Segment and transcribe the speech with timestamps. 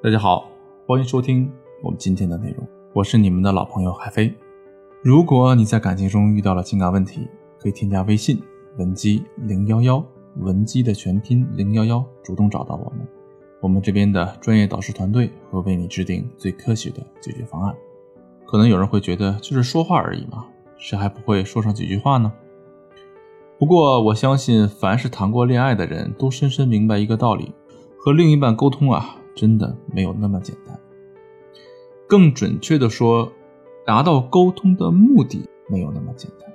[0.00, 0.48] 大家好，
[0.86, 1.50] 欢迎收听
[1.82, 4.32] 我们今天的内容，我是你们的老朋友海飞。
[5.02, 7.26] 如果你在感情中遇到了情感问题，
[7.58, 8.40] 可以添加微信
[8.76, 10.00] 文姬零幺幺，
[10.36, 13.08] 文姬的全拼零幺幺，主动找到我们，
[13.60, 17.74] 我们这边的专业导师团队会为你制定最科学的解决方案。
[18.46, 22.32] 可能有人会觉得就是说话而已嘛，谁还不会说上几句话呢？
[23.58, 27.52] 不过我相信，凡是谈过恋爱的人都深深明白一个道理：
[27.98, 29.16] 和另一半沟通啊。
[29.38, 30.76] 真的没有那么简单。
[32.08, 33.32] 更准确的说，
[33.86, 36.52] 达到沟通的目的没有那么简单。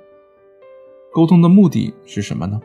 [1.10, 2.60] 沟通的目的是什么呢？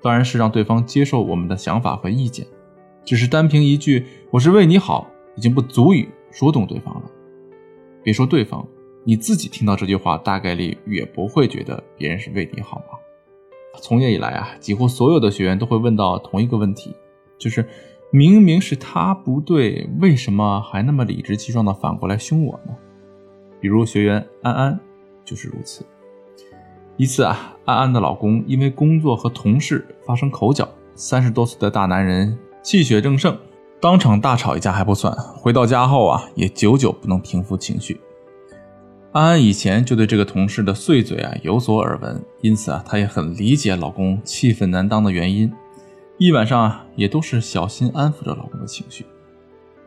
[0.00, 2.46] 当然是让对方接受我们的想法和意见。
[3.04, 7.10] 只是单凭一句“我是为你好”，已经不足以说动对方了。
[8.04, 8.64] 别说对方，
[9.02, 13.00] 你自己听到这句话，大概率也不会觉得别人是为你好吧？
[13.82, 16.94] 从业以来啊，几乎所有的学员都会问到同一个问题，
[17.36, 17.66] 就是。
[18.16, 22.72] 明明是他不对，为什么还那么理直气壮的反过来凶我呢？
[23.60, 24.78] 比如学员安安
[25.24, 25.84] 就是如此。
[26.96, 33.36] 一次啊，安安的老公因为工作和同事发生口角，三十多岁的大男人气血正盛，
[33.80, 38.00] 当场大吵一架还不算，回到家后啊，也久久不能平复情绪。
[39.10, 45.52] 安安以前就对这个同事的碎嘴啊有所耳闻，因此啊，她也很理解老公气愤难当的原因。
[46.16, 49.04] 一晚上啊，也都是小心安抚着老公的情绪。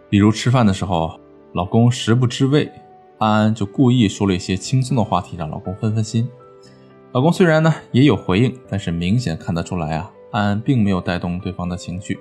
[0.10, 1.18] 比如吃饭的时候，
[1.54, 2.70] 老公食不知味，
[3.18, 6.28] 安安就故意说了一些轻松的话题，让老公分分心。
[7.14, 12.20] 老公虽然呢也有回应，但是明显看得出来啊，安安并没有带动对方的情绪。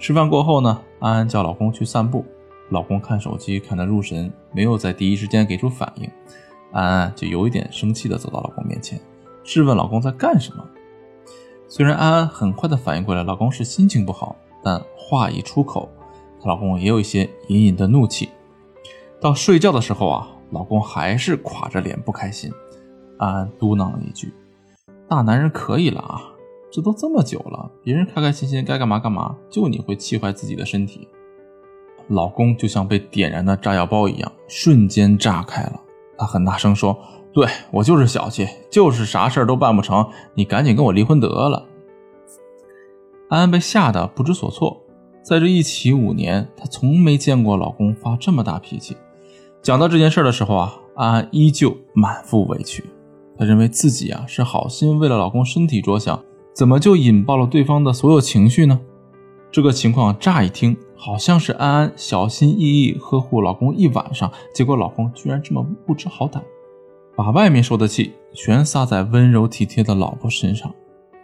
[0.00, 2.26] 吃饭过后呢，安安叫老公去散步，
[2.70, 6.10] 老公看手机看得入神，没有在第一时间给出反应。
[6.72, 9.00] 安安就有一点生气的走到老公面前，
[9.44, 10.68] 质问老公在干什么。
[11.70, 15.86] 虽然安安很快的反应过来，老公是心情不好，但话一出口，
[16.40, 18.30] 她老公也有一些隐隐的怒气。
[19.20, 22.50] 到睡觉的时候啊，老公还是垮着脸不开心。
[23.18, 24.32] 安安嘟囔了一句
[25.06, 26.22] ：“大男人可以了啊，
[26.72, 31.06] 这都这么久了，别人开开心心该干嘛干嘛，就你会气坏自己的身体。”
[32.08, 35.78] 老公就像被点燃的炸药包一样，瞬间炸开了。
[36.16, 36.98] 他很大声说。
[37.32, 41.66] 对我就是小气，就是啥事儿都办不成，你赶紧跟我离婚得了。
[43.28, 44.80] 安安被吓得不知所措，
[45.22, 48.96] 在这一起五年，她从没见过老公发这么大脾气。
[49.60, 52.84] 讲到这件事的时候啊，安安依旧满腹委屈，
[53.36, 56.24] 她认为自己啊是好心为了老公身体着想，
[56.54, 58.80] 怎么就引爆了对方的所有情绪呢？
[59.50, 66.40] 这个情况乍一听好像是安安小心翼翼呵护老公一晚上，结果老公居然这么不知好歹。
[67.18, 70.72] 把外面受的气全撒在温柔体贴的老婆身上。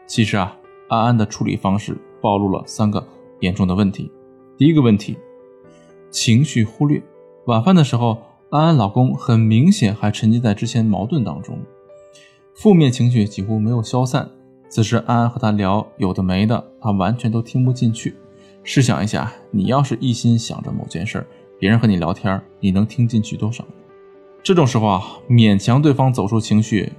[0.08, 0.56] 其实啊，
[0.88, 3.06] 安安的处理方式暴露了三个
[3.38, 4.10] 严重的问题。
[4.58, 5.16] 第一个问题，
[6.10, 7.00] 情绪忽略。
[7.46, 11.56] 晚饭的时候，安安老公很明显还沉浸在之前矛盾当中，
[12.56, 14.28] 负面情绪几乎没有消散。
[14.68, 18.16] 此时安安和他聊有的没的，他完全都听不进去。
[18.64, 21.24] 试想一下，你要是一心想着某件事，
[21.56, 23.64] 别人和你聊天，你能听进去多少？
[24.44, 26.92] 这种时候啊，勉强对方走出情绪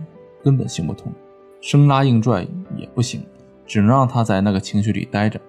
[0.44, 1.14] 根本行不通，
[1.62, 2.42] 生拉硬拽
[2.76, 3.24] 也不行，
[3.68, 5.40] 只能让他在那个情绪里待着。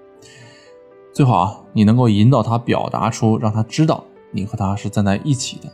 [1.11, 5.73] 最好啊，你能够引导他表达出，让他知道你和他是站在一起的。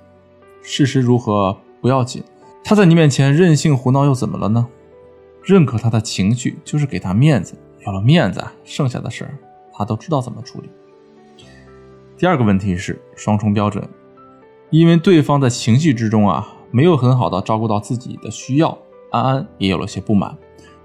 [0.63, 2.23] 事实如何不要紧，
[2.63, 4.69] 他在你面前任性胡闹又怎么了呢？
[5.43, 9.29] 认可他的情绪就是给他面子，有了面子，剩下的事
[9.77, 10.71] 他都知道怎么处理。
[12.17, 13.85] 第二个问题是双重标准。
[14.73, 18.79] 因为对方在情绪之中啊，没有很好的照顾到自己的需要，
[19.11, 20.35] 安安也有了些不满。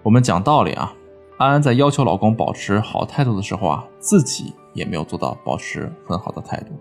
[0.03, 0.93] 我们讲道理啊，
[1.37, 6.73] 安安在要求老公保持好态度的时候啊，自己也没有做到保持很好的态度，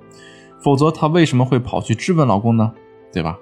[0.60, 2.72] 否则她为什么会跑去质问老公呢？
[3.12, 3.38] 对吧？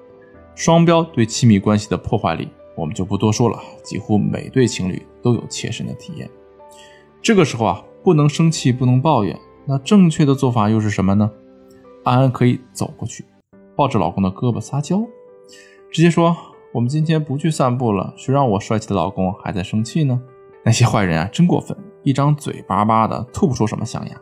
[0.55, 6.29] 双标对亲密关系的破坏力，我们就不多说了，几乎每对情侣都有切身的体验。
[7.23, 11.31] 这个时候啊，不能生气，不能抱怨，那正确的做法又是什么呢？
[12.05, 13.25] 安安可以走过去。
[13.77, 15.03] 抱着老公的胳膊撒娇，
[15.91, 16.37] 直接说
[16.73, 20.21] ：“我们今天不去散步了，谁让我帅气的老公还在生气呢？”
[20.65, 24.21] 那些坏人啊，真过分，一张嘴巴巴的，吐不出什么象牙。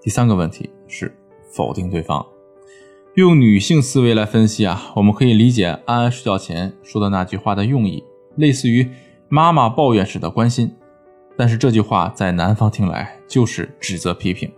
[0.00, 1.12] 第三个问题是
[1.50, 2.24] 否定对方。
[3.14, 8.04] 用女性思维来分析啊，我们可以理解安安睡觉前说的那句话的用意，
[8.36, 8.88] 类似于
[9.28, 10.74] 妈妈抱怨时的关心。
[11.36, 14.50] 但是这句话在男方听来就是指责批评，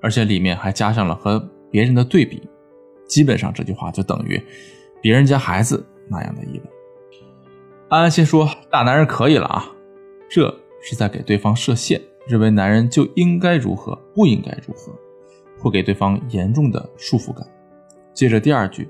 [0.00, 2.42] 而且里面还加上了和别人的对比。
[3.12, 4.42] 基本上这句话就等于
[5.02, 6.62] 别人家孩子那样的意味。
[7.90, 9.70] 安安先说大男人可以了啊，
[10.30, 10.48] 这
[10.82, 14.98] 是在给对方设限，认为男人就应该如何，不应该如何，
[15.58, 17.46] 会给对方严重的束缚感。
[18.14, 18.88] 接着第二句，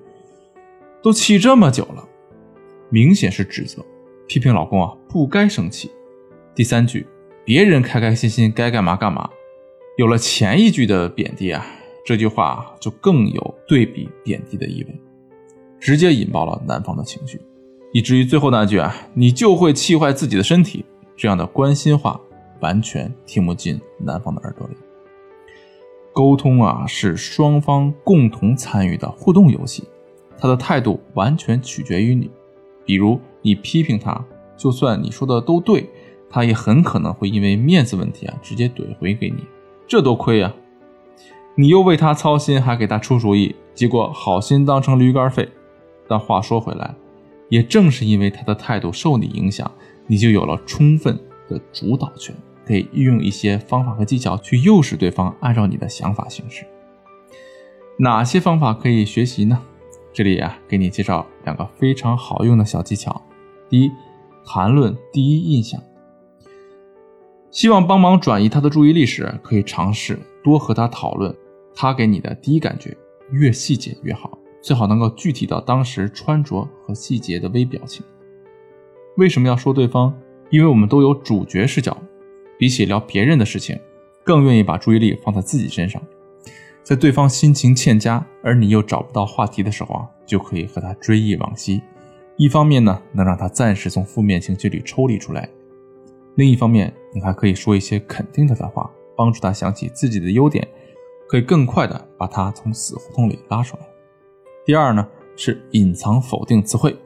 [1.03, 2.09] 都气这么久了，
[2.91, 3.85] 明显是指责，
[4.29, 5.91] 批评老公啊不该生气。
[6.55, 7.09] 第三句，
[7.45, 9.29] 别人开开心心该干嘛干嘛。
[9.97, 11.67] 有了前一句的贬低啊，
[12.05, 15.01] 这句话就更有对比贬低的意味，
[15.79, 17.41] 直接引爆了男方的情绪，
[17.93, 20.85] 以至于最后那句啊，你就会气坏自己的身体。
[21.15, 22.21] 这样的关心话
[22.61, 24.75] 完全听不进男方的耳朵里。
[26.13, 29.85] 沟通啊，是双方共同参与的互动游戏，
[30.37, 32.29] 他的态度完全取决于你。
[32.85, 34.25] 比如你批评他，
[34.57, 35.89] 就算你说的都对，
[36.29, 39.45] 他也很可能会因为面子问题啊，直接怼回给你。
[39.87, 40.53] 这多亏呀！
[41.55, 45.49] 你又为他操心，还给他出主意，结果好心当成驴肝肺。
[46.09, 46.95] 但话说回来，
[47.49, 49.71] 也正是因为他的态度受你影响，
[50.07, 51.19] 你就有了充分
[51.49, 52.35] 的主导权，
[52.67, 56.65] 可以运用一些方法和技巧去诱使对方按照你的想法行事。
[57.99, 59.61] 哪些方法可以学习呢？
[60.13, 63.23] 这里啊，给你介绍两个非常好用的小技巧。
[63.69, 63.91] 第一，
[64.45, 65.81] 谈论第一印象。
[67.51, 71.35] 希望帮忙转移他的注意力时，可以尝试多和他讨论
[71.75, 72.97] 他给你的第一感觉，
[73.31, 78.05] 越细节越好，最好能够具体到当时穿着和细节的微表情。
[79.17, 80.15] 为什么要说对方？
[80.51, 81.97] 因为我们都有主角视角，
[82.59, 83.79] 比起聊别人的事情，
[84.25, 86.03] 更愿意把注意力放在自己身上。
[86.83, 91.81] 在对方心情欠佳，而你又找不到话题的时候啊，就可以和他追忆往昔。
[92.37, 95.49] 一方面呢，能让他暂时从负面情绪里抽离出来。
[96.35, 100.67] 另一方面，你还可以说一些肯定他的话，帮助他想起自己的优点，
[101.29, 103.83] 可以更快的把他从死胡同里拉出来。
[104.65, 106.97] 第二呢，是隐藏否定词汇。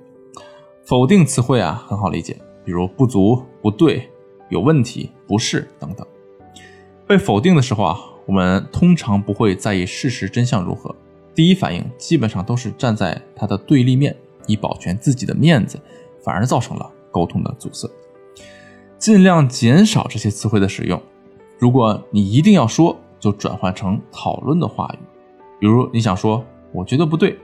[0.84, 4.10] 否定词汇啊，很好理解，比如不足、不对、
[4.50, 6.06] 有问题、不是等等。
[7.06, 10.94] 被否定的时候啊，我们通常不会在意事实真相如何，
[11.34, 14.16] 第一反应基本上都是站在他的对立面，
[14.46, 15.80] 以保全自己的面子，
[16.22, 17.88] 反而造成了沟通的阻塞。
[18.98, 21.00] 尽量减少这些词汇的使用。
[21.58, 24.98] 如果你一定要说，就转换成讨论的话语。
[25.58, 27.38] 比如你想说“我觉得不对”，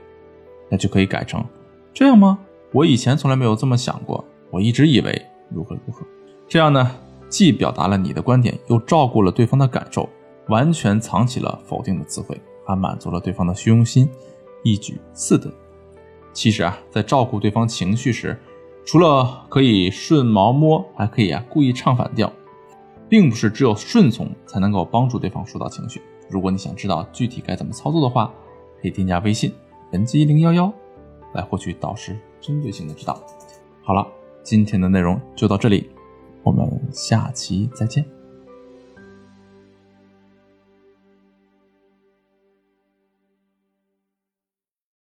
[0.69, 1.43] 那就可以改成
[1.93, 2.39] “这样吗？
[2.71, 6.05] 我以前从来没有这么想过，我一直以为如何如何”。
[6.47, 6.91] 这样呢，
[7.29, 10.07] 既表达了你的观点，又照顾了对方的感受，
[10.47, 14.09] 完全藏起了否定的词汇，还满足了对方的虚荣心，
[14.63, 15.51] 一举四得。
[16.33, 18.37] 其实啊，在照顾对方情绪时，
[18.85, 22.31] 除了可以顺毛摸，还可以啊故意唱反调，
[23.13, 26.01] 并不是只有顺从才能够帮助对方疏导情绪。
[26.31, 28.33] 如果你想知道具体该怎么操作的话，
[28.81, 29.53] 可以添加微信
[29.91, 30.73] 文姬零幺幺
[31.35, 33.21] 来获取导师针对性的指导。
[33.83, 34.03] 好了，
[34.41, 35.91] 今天的内容就到这里，
[36.41, 38.03] 我们下期再见。